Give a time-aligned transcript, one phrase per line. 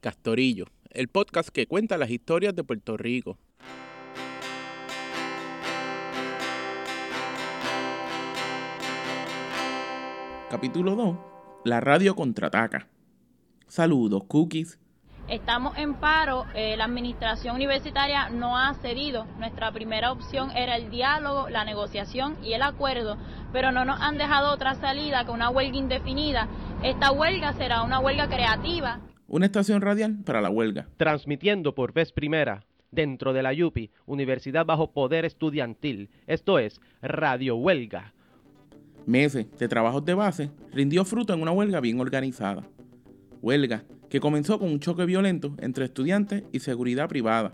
[0.00, 3.36] Castorillo, el podcast que cuenta las historias de Puerto Rico.
[10.50, 11.16] Capítulo 2.
[11.66, 12.88] La radio contraataca.
[13.68, 14.78] Saludos, cookies.
[15.28, 19.26] Estamos en paro, eh, la administración universitaria no ha cedido.
[19.38, 23.16] Nuestra primera opción era el diálogo, la negociación y el acuerdo,
[23.52, 26.48] pero no nos han dejado otra salida que una huelga indefinida.
[26.82, 28.98] Esta huelga será una huelga creativa.
[29.32, 30.88] Una estación radial para la huelga.
[30.96, 36.10] Transmitiendo por vez primera dentro de la YUPI, Universidad Bajo Poder Estudiantil.
[36.26, 38.12] Esto es Radio Huelga.
[39.06, 42.64] Meses de trabajos de base rindió fruto en una huelga bien organizada.
[43.40, 47.52] Huelga que comenzó con un choque violento entre estudiantes y seguridad privada.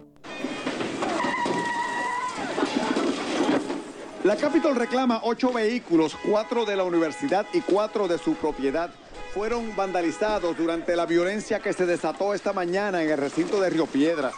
[4.24, 8.90] La Capitol reclama ocho vehículos, cuatro de la universidad y cuatro de su propiedad.
[9.36, 13.84] Fueron vandalizados durante la violencia que se desató esta mañana en el recinto de Río
[13.84, 14.33] Piedras.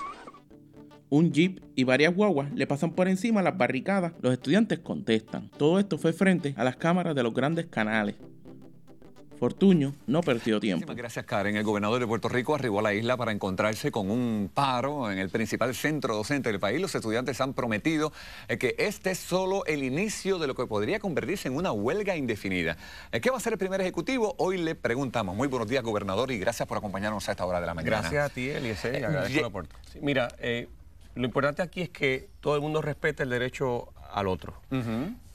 [1.09, 4.15] Un jeep y varias guaguas le pasan por encima las barricadas.
[4.21, 5.51] Los estudiantes contestan.
[5.57, 8.17] Todo esto fue frente a las cámaras de los grandes canales.
[9.39, 10.93] Fortuño no perdió tiempo.
[10.95, 11.57] Gracias, Karen.
[11.57, 15.19] El gobernador de Puerto Rico arribó a la isla para encontrarse con un paro en
[15.19, 16.81] el principal centro docente del país.
[16.81, 18.13] Los estudiantes han prometido
[18.49, 22.17] eh, que este es solo el inicio de lo que podría convertirse en una huelga
[22.17, 22.77] indefinida.
[23.13, 24.35] Eh, ¿Qué va a ser el primer ejecutivo?
[24.39, 25.37] Hoy le preguntamos.
[25.37, 28.01] Muy buenos días, gobernador, y gracias por acompañarnos a esta hora de la mañana.
[28.01, 30.03] Gracias a ti, Eliezer, y agradezco la oportunidad.
[30.03, 30.69] mira, eh,
[31.15, 34.55] lo importante aquí es que todo el mundo respete el derecho al otro.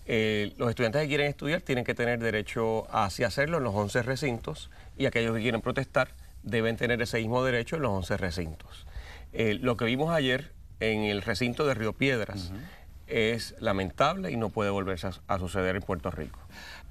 [0.06, 3.74] Eh, los estudiantes que quieren estudiar tienen que tener derecho a así hacerlo en los
[3.74, 6.10] 11 recintos y aquellos que quieren protestar
[6.44, 8.86] deben tener ese mismo derecho en los 11 recintos.
[9.32, 12.52] Eh, lo que vimos ayer en el recinto de Río Piedras
[13.08, 16.40] es lamentable y no puede volverse a, suceder en Puerto Rico.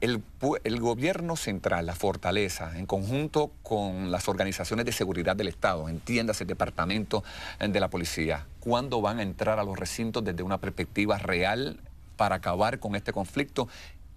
[0.00, 0.22] El,
[0.64, 6.44] el, gobierno central, la fortaleza, en conjunto con las organizaciones de seguridad del Estado, entiéndase
[6.44, 7.22] el departamento
[7.60, 11.81] de la policía, ¿cuándo van a entrar a los recintos desde una perspectiva real
[12.17, 13.69] para acabar con este conflicto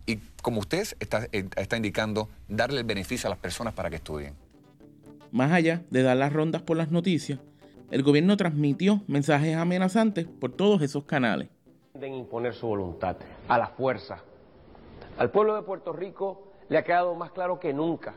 [0.05, 3.95] y, como usted está, eh, está indicando, darle el beneficio a las personas para que
[3.97, 4.35] estudien.
[5.31, 7.39] Más allá de dar las rondas por las noticias,
[7.91, 11.49] el gobierno transmitió mensajes amenazantes por todos esos canales.
[11.93, 13.17] De imponer su voluntad
[13.47, 14.23] a la fuerza.
[15.17, 18.15] Al pueblo de Puerto Rico le ha quedado más claro que nunca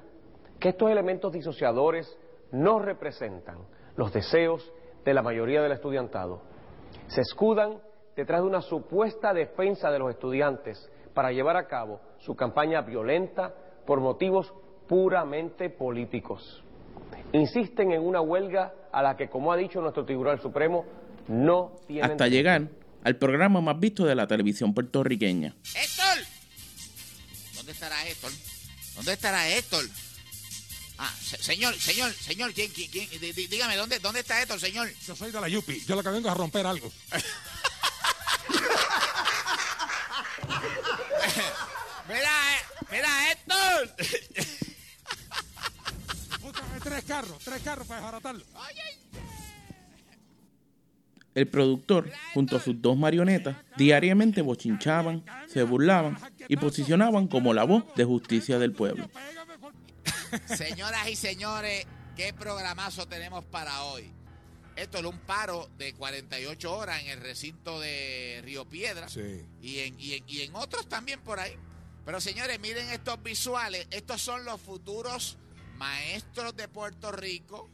[0.58, 2.16] que estos elementos disociadores
[2.50, 3.58] no representan
[3.96, 4.72] los deseos
[5.04, 6.42] de la mayoría del estudiantado.
[7.08, 7.78] Se escudan
[8.18, 13.54] detrás de una supuesta defensa de los estudiantes para llevar a cabo su campaña violenta
[13.86, 14.52] por motivos
[14.88, 16.64] puramente políticos.
[17.32, 20.84] Insisten en una huelga a la que, como ha dicho nuestro Tribunal Supremo,
[21.28, 22.10] no tienen...
[22.10, 22.62] Hasta llegar
[23.04, 25.54] al programa más visto de la televisión puertorriqueña.
[25.76, 26.18] ¡Héctor!
[27.54, 28.32] ¿Dónde estará Héctor?
[28.96, 29.84] ¿Dónde estará Héctor?
[30.98, 33.08] Ah, señor, señor, señor, ¿quién, quién,
[33.48, 34.88] dígame, ¿dónde, ¿dónde está Héctor, señor?
[35.06, 36.90] Yo soy de la Yupi, yo lo que vengo es a romper algo.
[42.08, 42.30] mira,
[42.90, 43.94] mira, Héctor.
[46.82, 48.44] tres carros, tres carros para desbaratarlo.
[51.34, 56.18] El productor, junto a sus dos marionetas, diariamente bochinchaban, se burlaban
[56.48, 59.08] y posicionaban como la voz de justicia del pueblo.
[60.46, 61.86] Señoras y señores,
[62.16, 64.10] ¿qué programazo tenemos para hoy?
[64.74, 69.08] Esto es un paro de 48 horas en el recinto de Río Piedra
[69.60, 71.56] y, en, y, en, otros también por ahí.
[72.08, 73.86] Pero señores, miren estos visuales.
[73.90, 75.36] Estos son los futuros
[75.76, 77.68] maestros de Puerto Rico,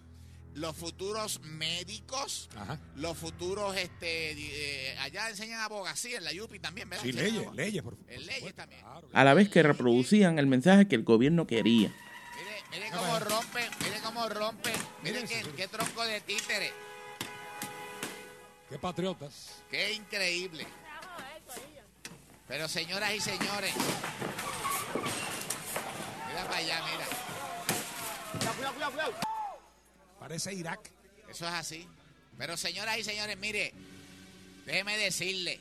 [0.54, 2.48] los futuros médicos,
[2.96, 7.04] los futuros, este, eh, allá enseñan abogacía en la UPI también, ¿verdad?
[7.04, 8.22] Sí, leyes, leyes, por favor.
[8.22, 8.80] leyes también.
[9.12, 11.94] A la vez que reproducían el mensaje que el gobierno quería.
[12.36, 14.74] Miren, miren cómo rompen, miren cómo rompen,
[15.04, 16.72] miren qué, qué tronco de títere.
[18.68, 19.62] Qué patriotas.
[19.70, 20.66] Qué increíble.
[22.46, 23.74] Pero señoras y señores.
[26.28, 27.06] Mira para allá, mira.
[30.18, 30.90] Parece Irak.
[31.28, 31.88] Eso es así.
[32.36, 33.72] Pero señoras y señores, mire,
[34.66, 35.60] déjeme decirle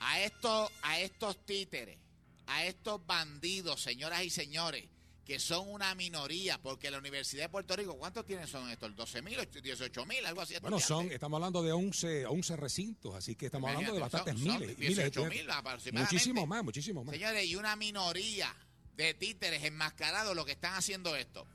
[0.00, 1.98] a estos, a estos títeres,
[2.46, 4.84] a estos bandidos, señoras y señores,
[5.30, 8.90] que son una minoría, porque la Universidad de Puerto Rico, ¿cuántos tienen son estos?
[8.96, 10.56] ¿12 mil, 18 mil, algo así?
[10.60, 14.76] Bueno, son, estamos hablando de 11, 11 recintos, así que estamos hablando de bastantes miles.
[14.76, 16.14] 18 mil aproximadamente.
[16.16, 17.14] Muchísimo más, muchísimo más.
[17.14, 18.52] Señores, y una minoría
[18.96, 21.46] de títeres enmascarados lo que están haciendo esto.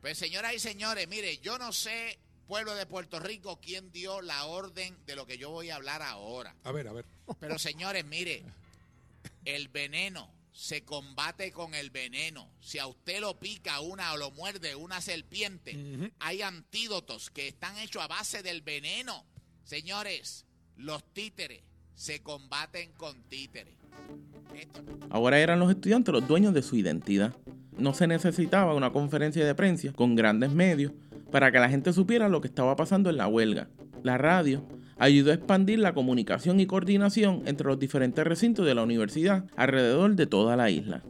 [0.00, 2.18] Pues señoras y señores, mire, yo no sé,
[2.48, 6.02] pueblo de Puerto Rico, quién dio la orden de lo que yo voy a hablar
[6.02, 6.56] ahora.
[6.64, 7.04] A ver, a ver.
[7.38, 8.42] Pero señores, mire,
[9.44, 12.50] el veneno se combate con el veneno.
[12.60, 17.78] Si a usted lo pica una o lo muerde una serpiente, hay antídotos que están
[17.78, 19.24] hechos a base del veneno.
[19.64, 20.44] Señores,
[20.76, 21.62] los títeres
[21.94, 23.72] se combaten con títeres.
[25.08, 27.34] Ahora eran los estudiantes los dueños de su identidad.
[27.78, 30.92] No se necesitaba una conferencia de prensa con grandes medios
[31.32, 33.70] para que la gente supiera lo que estaba pasando en la huelga.
[34.02, 34.62] La radio
[35.00, 40.14] ayudó a expandir la comunicación y coordinación entre los diferentes recintos de la universidad alrededor
[40.14, 41.02] de toda la isla.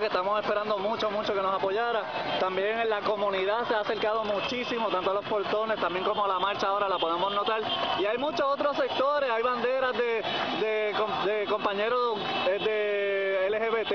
[0.00, 2.38] Que estamos esperando mucho, mucho que nos apoyara.
[2.40, 6.28] También en la comunidad se ha acercado muchísimo, tanto a los portones, también como a
[6.28, 7.60] la marcha ahora la podemos notar.
[7.98, 10.24] Y hay muchos otros sectores, hay banderas de,
[10.60, 13.92] de, compañeros de LGBT,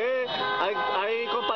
[0.61, 1.54] hay, hay compañeros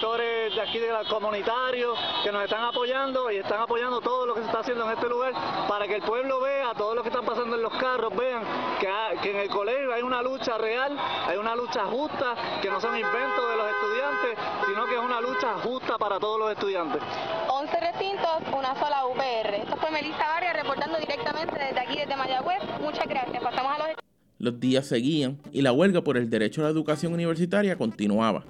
[0.00, 4.34] sectores de aquí de la comunitarios que nos están apoyando y están apoyando todo lo
[4.34, 5.34] que se está haciendo en este lugar
[5.68, 8.42] para que el pueblo vea, todo lo que están pasando en los carros, vean
[8.80, 8.88] que,
[9.22, 12.96] que en el colegio hay una lucha real, hay una lucha justa, que no son
[12.96, 17.02] inventos de los estudiantes, sino que es una lucha justa para todos los estudiantes.
[17.50, 19.54] 11 recintos, una sola UPR.
[19.54, 22.62] Esto fue Melissa Vargas reportando directamente desde aquí, desde Mayagüez.
[22.80, 23.42] Muchas gracias.
[23.42, 23.96] Pasamos a los...
[24.38, 28.44] Los días seguían y la huelga por el derecho a la educación universitaria continuaba.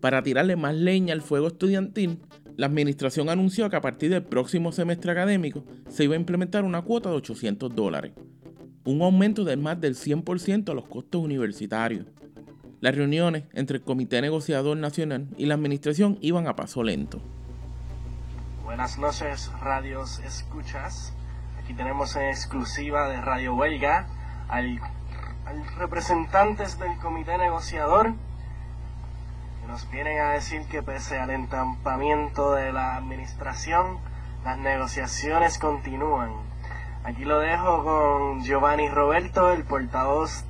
[0.00, 2.20] Para tirarle más leña al fuego estudiantil,
[2.56, 6.82] la administración anunció que a partir del próximo semestre académico se iba a implementar una
[6.82, 8.12] cuota de 800 dólares,
[8.84, 12.06] un aumento de más del 100% a los costos universitarios.
[12.80, 17.20] Las reuniones entre el Comité Negociador Nacional y la administración iban a paso lento.
[18.64, 21.12] Buenas noches, radios escuchas.
[21.62, 24.08] Aquí tenemos en exclusiva de Radio Huelga
[24.48, 24.80] al,
[25.44, 28.14] al representantes del Comité Negociador
[29.70, 33.98] nos vienen a decir que pese al entampamiento de la administración,
[34.44, 36.32] las negociaciones continúan.
[37.04, 40.44] Aquí lo dejo con Giovanni Roberto, el portavoz,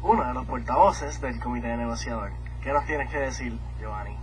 [0.00, 2.30] uno de los portavoces del Comité Negociador.
[2.62, 4.16] ¿Qué nos tienes que decir, Giovanni?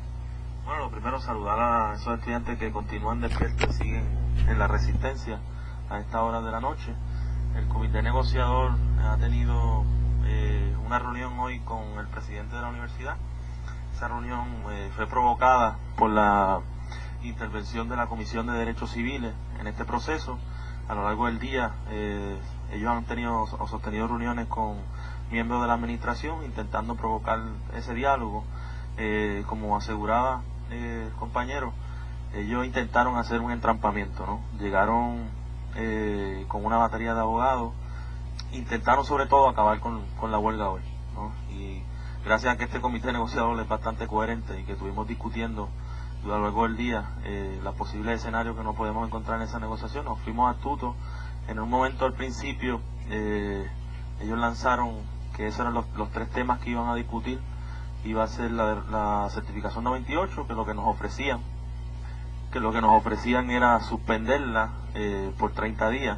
[0.63, 4.05] Bueno, lo primero saludar a esos estudiantes que continúan despiertos y siguen
[4.47, 5.41] en la resistencia
[5.89, 6.95] a esta hora de la noche.
[7.57, 8.71] El comité negociador
[9.03, 9.83] ha tenido
[10.23, 13.17] eh, una reunión hoy con el presidente de la universidad.
[14.01, 16.61] Esa reunión eh, fue provocada por la
[17.21, 20.39] intervención de la Comisión de Derechos Civiles en este proceso.
[20.89, 22.35] A lo largo del día eh,
[22.71, 24.77] ellos han tenido o sostenido reuniones con
[25.29, 27.41] miembros de la administración intentando provocar
[27.75, 28.43] ese diálogo.
[28.97, 31.71] Eh, como aseguraba eh, el compañero,
[32.33, 34.41] ellos intentaron hacer un entrampamiento, ¿no?
[34.57, 35.29] Llegaron
[36.47, 37.71] con una batería de abogados,
[38.51, 40.81] intentaron sobre todo acabar con, con la huelga hoy,
[41.13, 41.31] ¿no?
[41.55, 41.83] Y
[42.23, 45.69] gracias a que este comité negociador es bastante coherente y que estuvimos discutiendo
[46.23, 49.59] a lo largo del día eh, los posibles escenarios que nos podemos encontrar en esa
[49.59, 50.95] negociación, nos fuimos astutos.
[51.47, 52.79] En un momento al principio
[53.09, 53.67] eh,
[54.21, 54.99] ellos lanzaron
[55.35, 57.39] que esos eran los, tres temas que iban a discutir
[58.03, 61.39] iba a ser la, la, certificación 98, que lo que nos ofrecían,
[62.51, 66.17] que lo que nos ofrecían era suspenderla eh, por 30 días,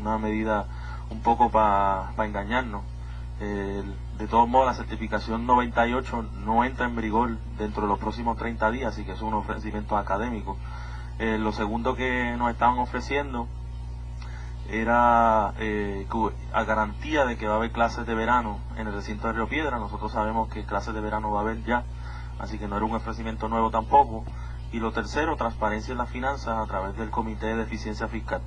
[0.00, 0.66] una medida
[1.10, 2.82] un poco para pa engañarnos.
[3.42, 3.82] Eh,
[4.18, 8.70] de todos modos, la certificación 98 no entra en vigor dentro de los próximos 30
[8.70, 10.58] días, así que es un ofrecimiento académico.
[11.18, 13.48] Eh, lo segundo que nos estaban ofreciendo
[14.68, 16.06] era eh,
[16.52, 19.48] a garantía de que va a haber clases de verano en el recinto de Río
[19.48, 19.78] Piedra.
[19.78, 21.84] Nosotros sabemos que clases de verano va a haber ya,
[22.38, 24.24] así que no era un ofrecimiento nuevo tampoco.
[24.70, 28.42] Y lo tercero, transparencia en las finanzas a través del Comité de Eficiencia Fiscal,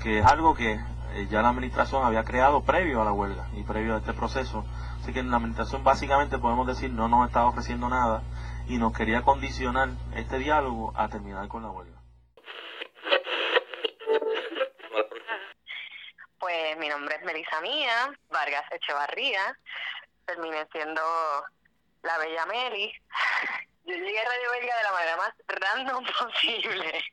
[0.00, 0.78] que es algo que
[1.16, 4.66] eh, ya la administración había creado previo a la huelga y previo a este proceso.
[5.00, 8.22] Así que la administración básicamente podemos decir no nos estaba ofreciendo nada
[8.68, 11.98] y nos quería condicionar este diálogo a terminar con la huelga.
[16.38, 19.58] Pues mi nombre es Melissa Mía, Vargas Echevarría,
[20.26, 21.00] terminé siendo
[22.02, 22.92] la Bella Meli.
[23.86, 27.04] Yo llegué a Radio Belga de la manera más random posible.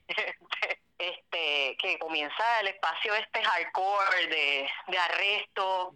[1.83, 5.93] Que comienza el espacio este hardcore de, de arresto,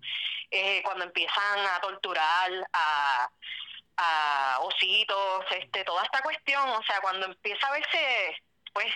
[0.51, 3.29] eh, cuando empiezan a torturar a,
[4.59, 8.35] ositos, este, toda esta cuestión, o sea, cuando empieza a verse,
[8.73, 8.87] pues,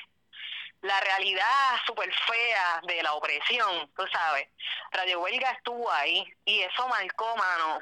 [0.81, 4.49] la realidad súper fea de la opresión, tú sabes.
[4.91, 7.81] Radio Huelga estuvo ahí y eso marcó, mano,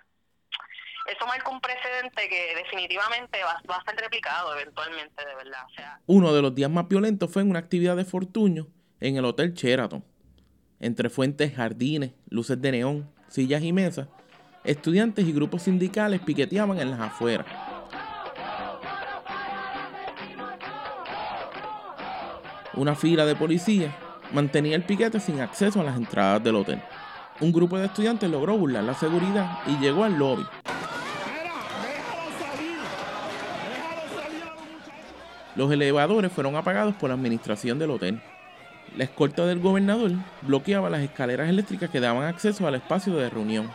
[1.07, 5.65] eso marcó un precedente que definitivamente va, va, a ser replicado eventualmente, de verdad.
[6.05, 8.67] Uno de los días más violentos fue en una actividad de Fortuño
[8.99, 10.03] en el Hotel Sheraton.
[10.79, 14.07] Entre fuentes, jardines, luces de neón, sillas y mesas,
[14.63, 17.47] estudiantes y grupos sindicales piqueteaban en las afueras.
[22.75, 23.93] Una fila de policías
[24.31, 26.81] mantenía el piquete sin acceso a las entradas del hotel.
[27.41, 30.45] Un grupo de estudiantes logró burlar la seguridad y llegó al lobby.
[35.55, 38.21] Los elevadores fueron apagados por la administración del hotel.
[38.97, 43.69] La escolta del gobernador bloqueaba las escaleras eléctricas que daban acceso al espacio de reunión.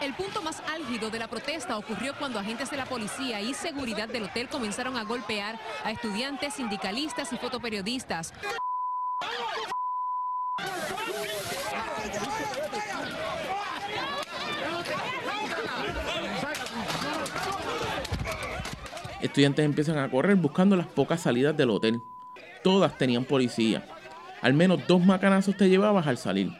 [0.00, 4.08] El punto más álgido de la protesta ocurrió cuando agentes de la policía y seguridad
[4.08, 8.32] del hotel comenzaron a golpear a estudiantes, sindicalistas y fotoperiodistas.
[19.26, 21.98] Estudiantes empiezan a correr buscando las pocas salidas del hotel.
[22.62, 23.84] Todas tenían policía.
[24.40, 26.52] Al menos dos macanazos te llevabas al salir.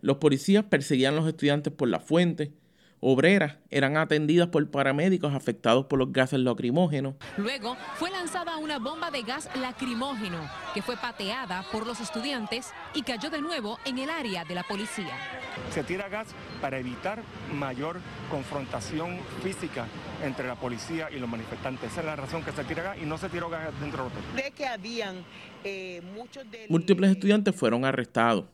[0.00, 2.54] Los policías perseguían a los estudiantes por la fuente.
[3.00, 7.16] Obreras eran atendidas por paramédicos afectados por los gases lacrimógenos.
[7.36, 13.02] Luego fue lanzada una bomba de gas lacrimógeno que fue pateada por los estudiantes y
[13.02, 15.14] cayó de nuevo en el área de la policía.
[15.70, 16.28] Se tira gas
[16.62, 19.86] para evitar mayor confrontación física
[20.22, 21.92] entre la policía y los manifestantes.
[21.92, 24.12] Esa es la razón que se tira gas y no se tiró gas dentro del
[24.12, 24.44] hotel.
[24.44, 25.16] De que habían
[25.64, 28.46] eh, muchos de Múltiples estudiantes fueron arrestados.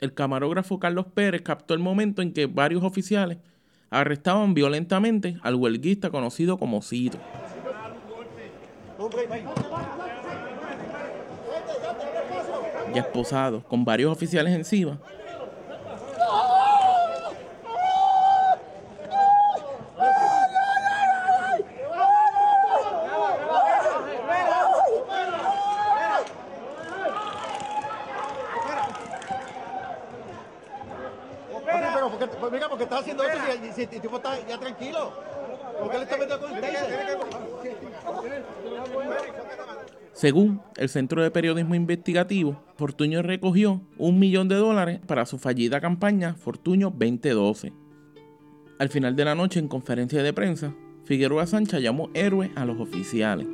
[0.00, 3.38] El camarógrafo Carlos Pérez captó el momento en que varios oficiales
[3.90, 7.18] arrestaban violentamente al huelguista conocido como Cito.
[12.94, 14.98] Ya esposado, con varios oficiales encima,
[40.12, 45.80] Según el Centro de Periodismo Investigativo, Fortuño recogió un millón de dólares para su fallida
[45.80, 47.72] campaña Fortuño 2012.
[48.78, 52.80] Al final de la noche, en conferencia de prensa, Figueroa Sancha llamó héroes a los
[52.80, 53.46] oficiales.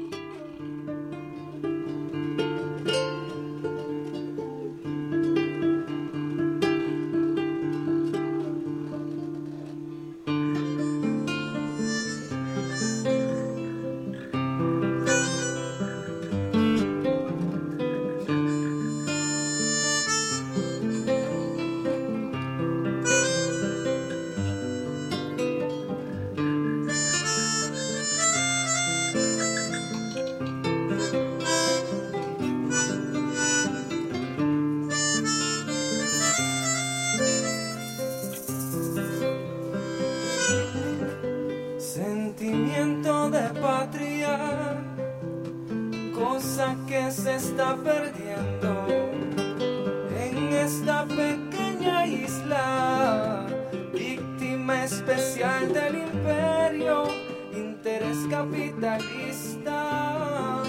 [58.82, 60.62] Capitalista,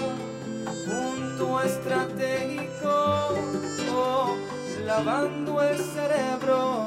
[0.86, 3.34] punto estratégico,
[3.92, 4.36] oh,
[4.86, 6.86] lavando el cerebro,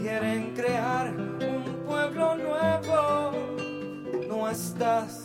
[0.00, 3.32] quieren crear un pueblo nuevo,
[4.28, 5.24] no estás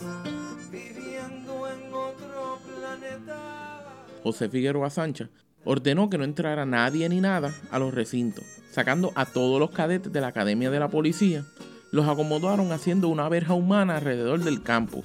[0.72, 3.84] viviendo en otro planeta.
[4.24, 5.28] José Figueroa Sancha
[5.64, 10.12] ordenó que no entrara nadie ni nada a los recintos, sacando a todos los cadetes
[10.12, 11.44] de la Academia de la Policía,
[11.92, 15.04] los acomodaron haciendo una verja humana alrededor del campus.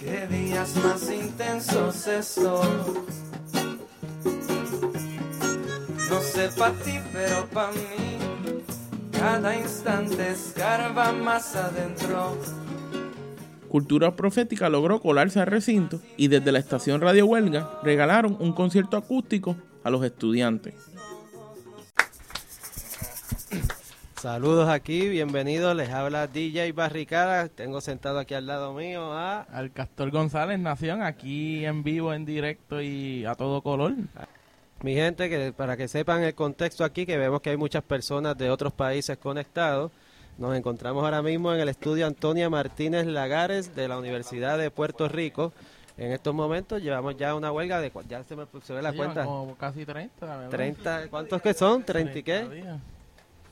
[0.00, 2.66] Qué días más intensos estos.
[6.10, 8.18] No sé pa' ti, pero pa' mí.
[9.12, 12.36] Cada instante escarba más adentro.
[13.70, 18.96] Cultura Profética logró colarse al recinto y desde la estación Radio Huelga regalaron un concierto
[18.96, 20.74] acústico a los estudiantes.
[24.16, 29.42] Saludos aquí, bienvenidos, les habla DJ Barricada, tengo sentado aquí al lado mío a...
[29.42, 33.94] Al Castor González Nación, aquí en vivo, en directo y a todo color.
[34.82, 38.36] Mi gente, que para que sepan el contexto aquí, que vemos que hay muchas personas
[38.36, 39.92] de otros países conectados.
[40.40, 45.06] Nos encontramos ahora mismo en el estudio Antonia Martínez Lagares de la Universidad de Puerto
[45.06, 45.52] Rico.
[45.98, 47.92] En estos momentos llevamos ya una huelga de...
[48.08, 49.26] Ya se me se ve la cuenta.
[49.26, 50.48] como casi 30, ¿verdad?
[50.48, 51.84] 30, ¿Cuántos que son?
[51.84, 52.48] ¿30 y qué?
[52.48, 52.78] días.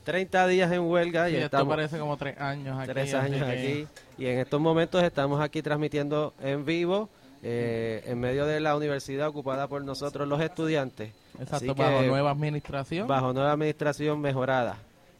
[0.03, 1.75] 30 días en huelga y Sí, esto estamos...
[1.75, 2.87] parece como tres años aquí.
[2.91, 3.87] Tres así años que- aquí.
[4.17, 7.07] Y en estos momentos estamos aquí transmitiendo en vivo
[7.43, 11.11] eh, en medio de la universidad ocupada por nosotros los estudiantes.
[11.39, 13.07] Exacto, Así bajo nueva administración.
[13.07, 14.77] Bajo nueva administración mejorada.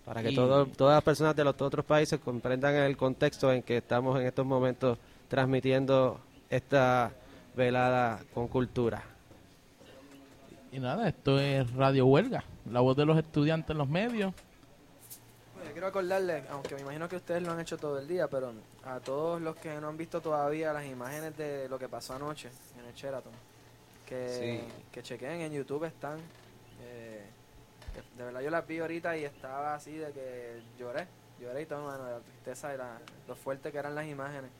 [0.09, 3.61] Para que Y- todo- todas las personas de los otros países comprendan el contexto en
[3.61, 4.97] que estamos en estos momentos
[5.27, 7.11] transmitiendo esta
[7.55, 9.03] velada con cultura.
[10.71, 14.33] Y nada, esto es Radio Huelga, la voz de los estudiantes en los medios.
[15.63, 18.51] Yo quiero acordarles, aunque me imagino que ustedes lo han hecho todo el día, pero
[18.85, 22.49] a todos los que no han visto todavía las imágenes de lo que pasó anoche
[22.79, 23.31] en el Sheraton,
[24.07, 24.27] que,
[24.67, 24.73] Sí.
[24.91, 26.17] que chequen en YouTube están.
[26.81, 27.08] eh,
[28.01, 31.07] que de verdad yo las vi ahorita y estaba así de que lloré,
[31.39, 34.51] lloré y todo, mano, de la tristeza y la, lo fuerte que eran las imágenes.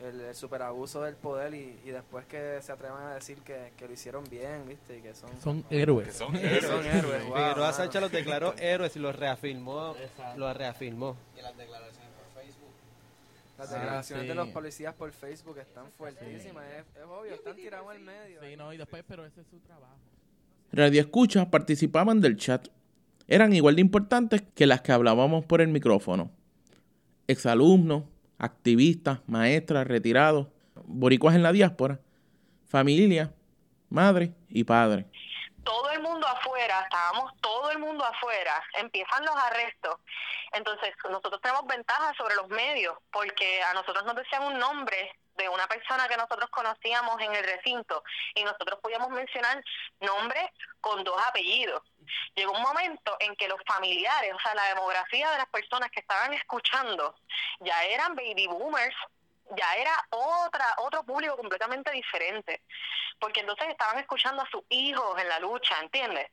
[0.00, 3.86] El, el superabuso del poder y, y después que se atrevan a decir que, que
[3.86, 4.96] lo hicieron bien, ¿viste?
[4.96, 6.06] Y que son, Son héroes.
[6.08, 6.64] Que son héroes.
[6.64, 7.72] Son héroes, wow, Figueroa mano.
[7.74, 9.94] Sánchez los declaró héroes y los reafirmó.
[10.36, 11.16] Los reafirmó.
[11.38, 12.70] Y las declaraciones por Facebook.
[13.58, 17.90] Las Ah, declaraciones de los policías por Facebook están fuertísimas, es, es obvio, están tirados
[17.90, 18.40] al medio.
[18.40, 19.98] Sí, no, y después, pero ese es su trabajo.
[20.72, 22.68] Radio Escucha participaban del chat.
[23.26, 26.30] Eran igual de importantes que las que hablábamos por el micrófono.
[27.26, 28.04] Exalumnos,
[28.38, 30.48] activistas, maestras, retirados,
[30.86, 32.00] boricuas en la diáspora,
[32.66, 33.32] familia,
[33.88, 35.06] madre y padre.
[35.64, 39.98] Todo el mundo afuera, estábamos todo el mundo afuera, empiezan los arrestos.
[40.52, 45.48] Entonces, nosotros tenemos ventaja sobre los medios, porque a nosotros nos decían un nombre de
[45.48, 48.02] una persona que nosotros conocíamos en el recinto
[48.34, 49.62] y nosotros podíamos mencionar
[50.00, 50.50] nombres
[50.80, 51.82] con dos apellidos.
[52.34, 56.00] Llegó un momento en que los familiares, o sea, la demografía de las personas que
[56.00, 57.14] estaban escuchando
[57.60, 58.96] ya eran baby boomers,
[59.56, 62.62] ya era otra otro público completamente diferente,
[63.18, 66.28] porque entonces estaban escuchando a sus hijos en la lucha, ¿entiendes?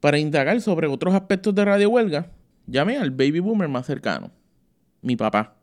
[0.00, 2.26] Para indagar sobre otros aspectos de Radio Huelga,
[2.66, 4.30] llamé al baby boomer más cercano,
[5.00, 5.56] mi papá.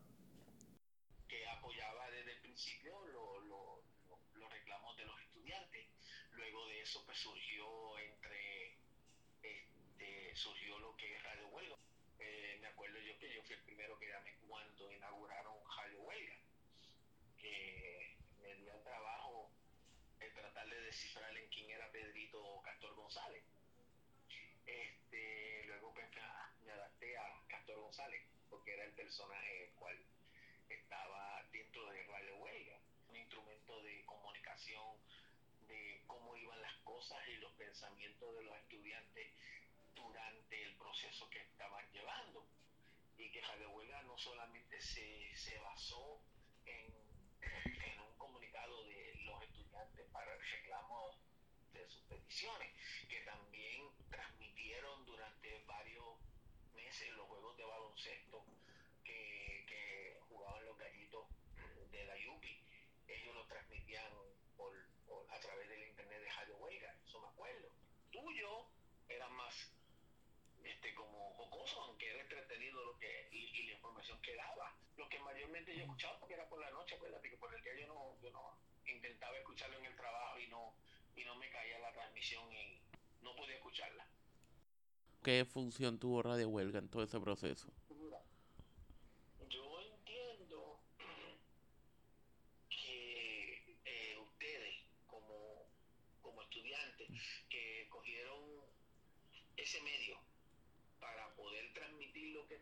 [6.32, 7.64] Luego de eso pues surgió
[7.98, 8.78] entre
[9.42, 11.76] este, surgió lo que es Radio Huelga.
[12.18, 16.34] Eh, me acuerdo yo que yo fui el primero que llamé cuando inauguraron Radio Huelga,
[17.38, 19.50] que me dio el trabajo
[20.20, 23.42] el tratar de descifrar en quién era Pedrito Castor González.
[24.64, 26.06] Este, luego pues,
[26.64, 29.98] me adapté a Castor González, porque era el personaje el cual
[30.68, 34.96] estaba dentro de Radio Huelga, un instrumento de comunicación
[35.66, 39.26] de cómo iban las cosas y los pensamientos de los estudiantes
[39.96, 42.46] durante el proceso que estaban llevando.
[43.18, 46.20] Y que Radio Huelga no solamente se, se basó
[46.64, 46.94] en,
[47.42, 50.91] en un comunicado de los estudiantes para el reclamo
[53.08, 56.16] que también transmitieron durante varios
[56.74, 58.46] meses los juegos de baloncesto
[59.04, 61.26] que, que jugaban los gallitos
[61.90, 62.64] de la Yupi.
[63.06, 64.10] Ellos lo transmitían
[64.56, 64.72] por,
[65.06, 67.68] por- a través del internet de Radio Huelga, eso me acuerdo.
[68.10, 68.66] Tuyo
[69.10, 69.54] era más
[70.64, 74.74] este como jocoso, aunque era entretenido lo que y, y la información que daba.
[74.96, 77.74] Lo que mayormente yo escuchaba porque era por la noche, acuérdate que por el día
[77.78, 80.74] yo no, yo no intentaba escucharlo en el trabajo y no,
[81.16, 82.80] y no me caía la transmisión y
[83.22, 84.06] no podía escucharla.
[85.22, 87.68] ¿Qué función tuvo Radio Huelga en todo ese proceso?
[89.48, 90.80] Yo entiendo
[92.68, 94.74] que eh, ustedes
[95.06, 95.66] como,
[96.20, 97.08] como estudiantes
[97.48, 98.40] que cogieron
[99.56, 100.18] ese medio
[100.98, 102.60] para poder transmitir lo que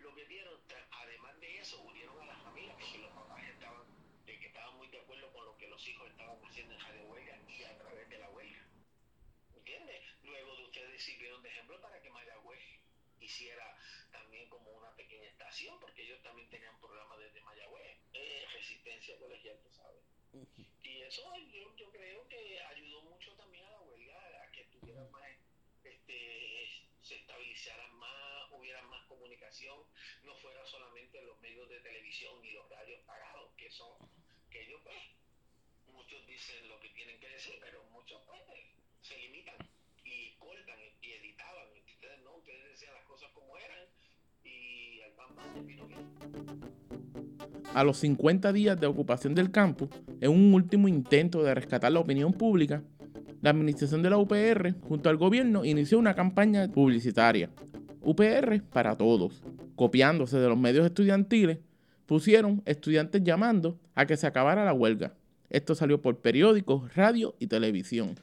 [0.00, 0.54] lo que dieron,
[1.02, 3.82] además de eso, unieron a las familias porque los papás estaban
[4.24, 7.04] de que estaban muy de acuerdo con lo que los hijos estaban haciendo en Radio
[7.06, 8.66] Huelga y a través de la huelga.
[9.56, 10.04] ¿Entiendes?
[10.24, 12.60] Luego de ustedes sirvieron de ejemplo para que Mayagüez
[13.18, 13.64] hiciera
[14.12, 19.58] también como una pequeña estación, porque ellos también tenían programas desde Mayagüez, eh, resistencia colegial,
[19.62, 20.04] tú sabes.
[20.82, 25.10] Y eso yo, yo creo que ayudó mucho también a la huelga, a que tuvieran
[25.10, 25.30] más,
[25.82, 26.68] este,
[27.00, 29.82] se estabilizaran más, hubiera más comunicación,
[30.24, 33.96] no fuera solamente los medios de televisión y los radios pagados, que son,
[34.50, 35.19] que ellos pues,
[36.10, 38.40] muchos dicen lo que tienen que decir, pero muchos pues
[39.00, 39.54] se limitan
[40.04, 41.68] y cortan y editaban.
[41.86, 43.86] Ustedes no, ustedes decían las cosas como eran
[44.42, 46.00] y al pan pino bien.
[47.74, 52.00] a los 50 días de ocupación del campus, en un último intento de rescatar la
[52.00, 52.82] opinión pública,
[53.40, 57.50] la administración de la UPR junto al gobierno inició una campaña publicitaria.
[58.00, 59.44] UPR para todos.
[59.76, 61.58] Copiándose de los medios estudiantiles,
[62.06, 65.14] pusieron estudiantes llamando a que se acabara la huelga.
[65.50, 68.14] Esto salió por periódicos, radio y televisión.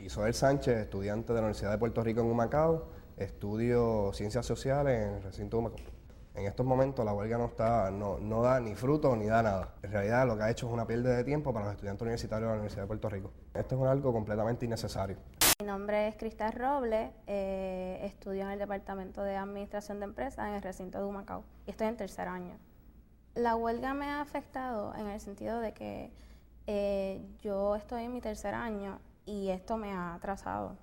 [0.00, 5.14] Isoel Sánchez, estudiante de la Universidad de Puerto Rico en Humacao, estudio Ciencias Sociales en
[5.14, 5.86] el recinto de Humacao.
[6.34, 9.74] En estos momentos la huelga no, está, no, no da ni fruto ni da nada.
[9.84, 12.48] En realidad lo que ha hecho es una pérdida de tiempo para los estudiantes universitarios
[12.48, 13.32] de la Universidad de Puerto Rico.
[13.54, 15.18] Esto es algo completamente innecesario.
[15.60, 20.54] Mi nombre es Cristal Robles, eh, estudio en el Departamento de Administración de Empresas en
[20.54, 22.58] el recinto de Humacao y estoy en tercer año.
[23.36, 26.10] La huelga me ha afectado en el sentido de que
[26.66, 30.76] eh, yo estoy en mi tercer año y esto me ha atrasado.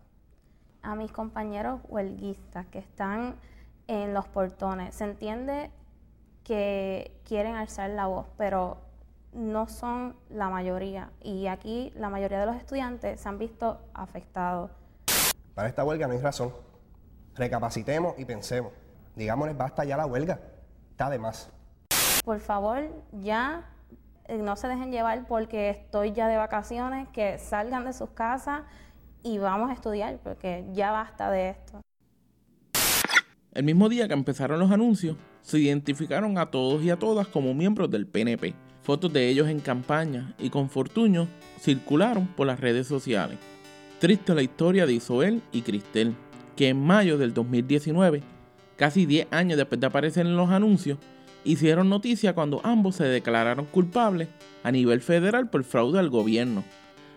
[0.81, 3.35] A mis compañeros huelguistas que están
[3.87, 5.71] en los portones, se entiende
[6.43, 8.77] que quieren alzar la voz, pero
[9.33, 14.71] no son la mayoría y aquí la mayoría de los estudiantes se han visto afectados.
[15.53, 16.53] Para esta huelga no hay razón.
[17.35, 18.71] Recapacitemos y pensemos.
[19.15, 20.39] Digámosles, basta ya la huelga.
[20.91, 21.49] Está de más.
[22.23, 23.69] Por favor, ya
[24.37, 28.61] no se dejen llevar porque estoy ya de vacaciones, que salgan de sus casas
[29.23, 31.81] y vamos a estudiar porque ya basta de esto.
[33.51, 37.53] El mismo día que empezaron los anuncios, se identificaron a todos y a todas como
[37.53, 38.53] miembros del PNP.
[38.83, 41.27] Fotos de ellos en campaña y con Fortuño
[41.59, 43.37] circularon por las redes sociales.
[43.99, 46.15] Triste la historia de Isoel y Cristel,
[46.55, 48.21] que en mayo del 2019,
[48.77, 50.97] casi 10 años después de aparecer en los anuncios,
[51.43, 54.27] hicieron noticia cuando ambos se declararon culpables
[54.63, 56.63] a nivel federal por fraude al gobierno,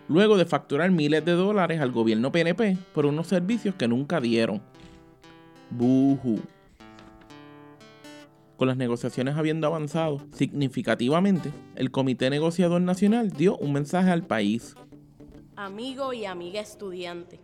[0.07, 4.61] luego de facturar miles de dólares al gobierno PNP por unos servicios que nunca dieron.
[5.69, 6.41] Buhu.
[8.57, 14.75] Con las negociaciones habiendo avanzado significativamente, el Comité Negociador Nacional dio un mensaje al país.
[15.55, 17.39] Amigo y amiga estudiante,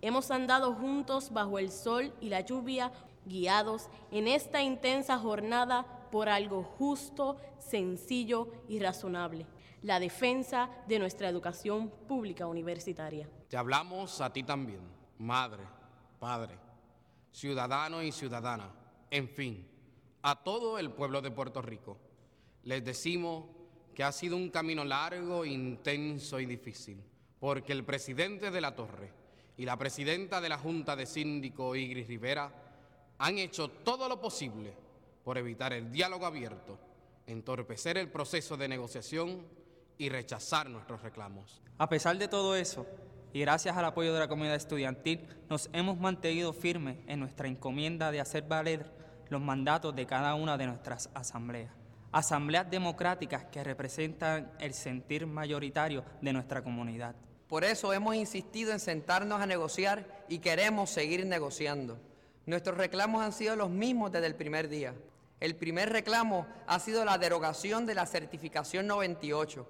[0.00, 2.92] hemos andado juntos bajo el sol y la lluvia,
[3.26, 9.46] guiados en esta intensa jornada por algo justo, sencillo y razonable,
[9.80, 13.26] la defensa de nuestra educación pública universitaria.
[13.48, 14.82] Te hablamos a ti también,
[15.18, 15.64] madre,
[16.20, 16.58] padre,
[17.32, 18.70] ciudadano y ciudadana,
[19.10, 19.66] en fin,
[20.20, 21.96] a todo el pueblo de Puerto Rico.
[22.64, 23.46] Les decimos
[23.94, 27.02] que ha sido un camino largo, intenso y difícil,
[27.40, 29.10] porque el presidente de la Torre
[29.56, 32.52] y la presidenta de la Junta de Síndico, Igris Rivera,
[33.16, 34.91] han hecho todo lo posible
[35.24, 36.78] por evitar el diálogo abierto,
[37.26, 39.46] entorpecer el proceso de negociación
[39.98, 41.62] y rechazar nuestros reclamos.
[41.78, 42.86] A pesar de todo eso,
[43.32, 48.10] y gracias al apoyo de la comunidad estudiantil, nos hemos mantenido firmes en nuestra encomienda
[48.10, 48.90] de hacer valer
[49.30, 51.72] los mandatos de cada una de nuestras asambleas.
[52.10, 57.14] Asambleas democráticas que representan el sentir mayoritario de nuestra comunidad.
[57.48, 61.98] Por eso hemos insistido en sentarnos a negociar y queremos seguir negociando.
[62.44, 64.94] Nuestros reclamos han sido los mismos desde el primer día.
[65.42, 69.66] El primer reclamo ha sido la derogación de la certificación 98,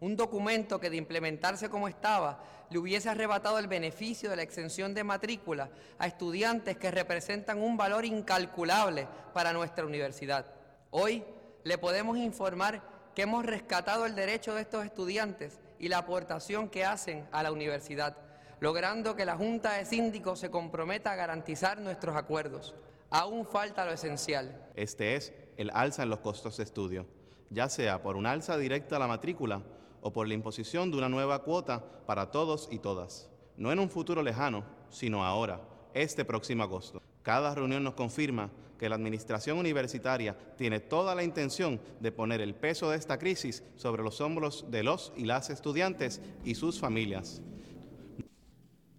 [0.00, 4.92] un documento que de implementarse como estaba le hubiese arrebatado el beneficio de la exención
[4.92, 10.44] de matrícula a estudiantes que representan un valor incalculable para nuestra universidad.
[10.90, 11.24] Hoy
[11.62, 12.82] le podemos informar
[13.14, 17.50] que hemos rescatado el derecho de estos estudiantes y la aportación que hacen a la
[17.50, 18.14] universidad,
[18.60, 22.74] logrando que la Junta de Síndicos se comprometa a garantizar nuestros acuerdos.
[23.14, 24.60] Aún falta lo esencial.
[24.74, 27.06] Este es el alza en los costos de estudio,
[27.48, 29.62] ya sea por un alza directa a la matrícula
[30.02, 33.30] o por la imposición de una nueva cuota para todos y todas.
[33.56, 35.60] No en un futuro lejano, sino ahora,
[35.94, 37.00] este próximo agosto.
[37.22, 38.50] Cada reunión nos confirma
[38.80, 43.62] que la administración universitaria tiene toda la intención de poner el peso de esta crisis
[43.76, 47.40] sobre los hombros de los y las estudiantes y sus familias.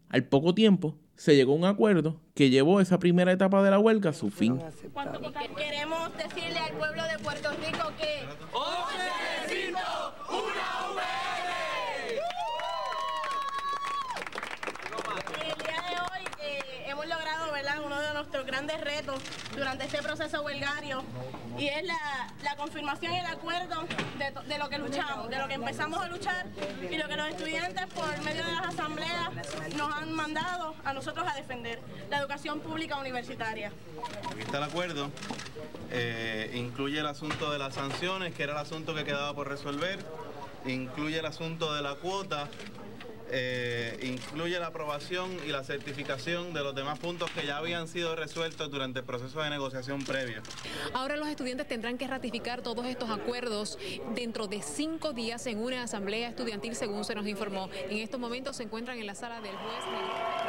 [0.09, 3.79] Al poco tiempo se llegó a un acuerdo que llevó esa primera etapa de la
[3.79, 4.59] huelga a su fin.
[5.55, 8.25] Queremos decirle al pueblo de Puerto Rico que...
[18.45, 19.19] grandes retos
[19.55, 21.03] durante este proceso huelgario.
[21.57, 23.85] Y es la, confirmación y el acuerdo
[24.17, 26.47] de, de, lo que luchamos, de lo que empezamos a luchar
[26.89, 29.29] y lo que los estudiantes por medio de las asambleas
[29.75, 33.71] nos han mandado a nosotros a defender, la educación pública universitaria.
[34.31, 35.11] Aquí está el acuerdo,
[35.91, 39.99] eh, incluye el asunto de las sanciones, que era el asunto que quedaba por resolver,
[40.65, 42.47] incluye el asunto de la cuota
[43.29, 48.15] eh, incluye la aprobación y la certificación de los demás puntos que ya habían sido
[48.15, 50.41] resueltos durante el proceso de negociación previo.
[50.93, 53.77] Ahora los estudiantes tendrán que ratificar todos estos acuerdos
[54.13, 57.69] dentro de cinco días en una asamblea estudiantil, según se nos informó.
[57.89, 60.44] En estos momentos se encuentran en la sala del juez.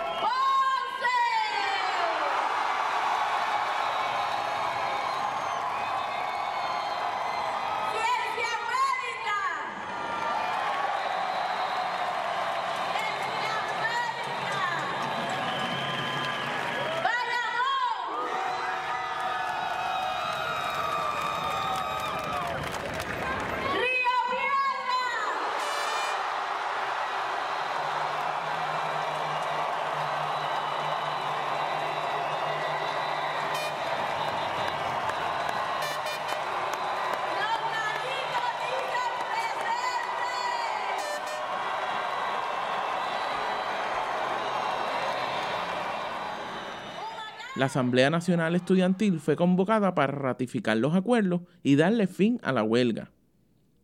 [47.57, 52.63] La Asamblea Nacional Estudiantil fue convocada para ratificar los acuerdos y darle fin a la
[52.63, 53.13] huelga.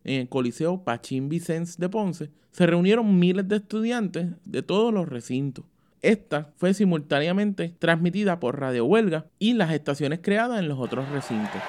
[0.03, 5.09] En el Coliseo Pachín Vicens de Ponce se reunieron miles de estudiantes de todos los
[5.09, 5.65] recintos.
[6.03, 11.61] Esta fue simultáneamente transmitida por Radio Huelga y las estaciones creadas en los otros recintos.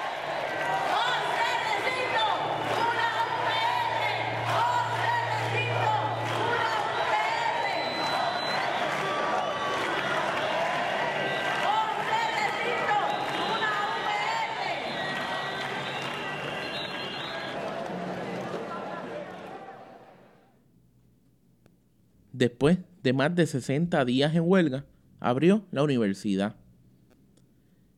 [23.05, 24.83] De más de 60 días en huelga,
[25.19, 26.55] abrió la universidad.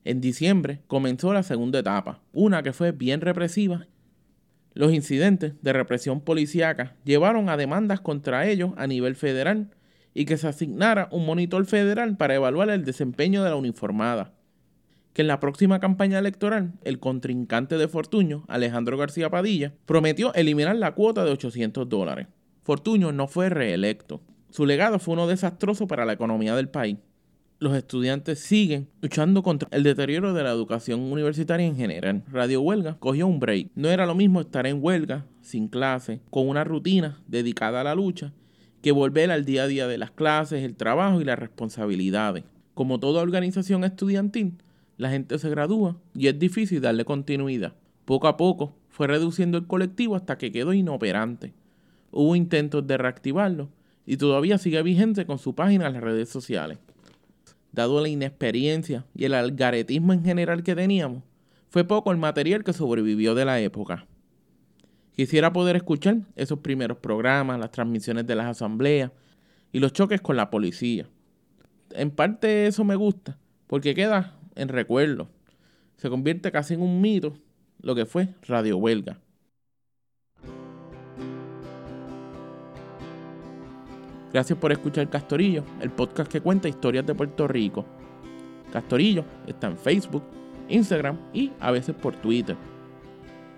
[0.04, 3.88] En diciembre comenzó la segunda etapa, una que fue bien represiva.
[4.74, 9.70] Los incidentes de represión policíaca llevaron a demandas contra ellos a nivel federal
[10.14, 14.34] y que se asignara un monitor federal para evaluar el desempeño de la uniformada.
[15.14, 20.76] Que en la próxima campaña electoral, el contrincante de Fortuño, Alejandro García Padilla, prometió eliminar
[20.76, 22.28] la cuota de 800 dólares.
[22.64, 24.22] Fortuño no fue reelecto.
[24.50, 26.98] Su legado fue uno desastroso para la economía del país.
[27.60, 32.24] Los estudiantes siguen luchando contra el deterioro de la educación universitaria en general.
[32.32, 33.72] Radio Huelga cogió un break.
[33.76, 37.96] No era lo mismo estar en huelga, sin clase, con una rutina dedicada a la
[37.96, 38.32] lucha,
[38.82, 42.44] que volver al día a día de las clases, el trabajo y las responsabilidades.
[42.74, 44.54] Como toda organización estudiantil,
[44.98, 47.74] la gente se gradúa y es difícil darle continuidad.
[48.06, 51.54] Poco a poco fue reduciendo el colectivo hasta que quedó inoperante.
[52.12, 53.70] Hubo intentos de reactivarlo
[54.08, 56.80] y todavía sigue vigente con su página en las redes sociales.
[57.74, 61.24] Dado la inexperiencia y el algaretismo en general que teníamos,
[61.68, 64.08] fue poco el material que sobrevivió de la época.
[65.12, 69.12] Quisiera poder escuchar esos primeros programas, las transmisiones de las asambleas
[69.74, 71.10] y los choques con la policía.
[71.92, 75.28] En parte eso me gusta, porque queda en recuerdo.
[75.98, 77.38] Se convierte casi en un mito
[77.82, 79.20] lo que fue Radio Huelga.
[84.38, 87.84] Gracias por escuchar Castorillo, el podcast que cuenta historias de Puerto Rico.
[88.72, 90.22] Castorillo está en Facebook,
[90.70, 92.56] Instagram y a veces por Twitter.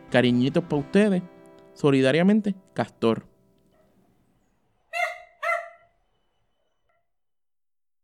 [0.10, 1.22] Cariñitos para ustedes.
[1.74, 3.26] Solidariamente, Castor.